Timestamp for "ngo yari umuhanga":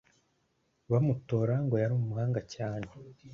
1.63-2.39